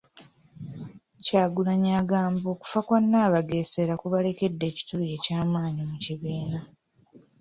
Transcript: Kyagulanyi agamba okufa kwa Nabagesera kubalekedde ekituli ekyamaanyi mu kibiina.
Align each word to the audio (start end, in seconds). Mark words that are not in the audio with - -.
Kyagulanyi 1.25 1.91
agamba 2.01 2.45
okufa 2.55 2.79
kwa 2.87 2.99
Nabagesera 3.09 3.93
kubalekedde 4.01 4.63
ekituli 4.71 5.05
ekyamaanyi 5.17 5.81
mu 5.89 5.95
kibiina. 6.03 6.59